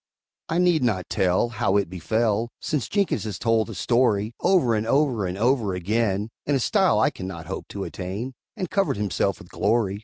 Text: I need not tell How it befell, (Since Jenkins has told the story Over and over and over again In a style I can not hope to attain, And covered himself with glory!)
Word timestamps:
I 0.49 0.57
need 0.57 0.81
not 0.81 1.07
tell 1.11 1.49
How 1.49 1.77
it 1.77 1.87
befell, 1.87 2.49
(Since 2.59 2.89
Jenkins 2.89 3.23
has 3.25 3.37
told 3.37 3.67
the 3.67 3.75
story 3.75 4.33
Over 4.39 4.73
and 4.73 4.87
over 4.87 5.27
and 5.27 5.37
over 5.37 5.75
again 5.75 6.29
In 6.47 6.55
a 6.55 6.59
style 6.59 6.99
I 6.99 7.11
can 7.11 7.27
not 7.27 7.45
hope 7.45 7.67
to 7.67 7.83
attain, 7.83 8.33
And 8.57 8.67
covered 8.71 8.97
himself 8.97 9.37
with 9.37 9.49
glory!) 9.49 9.99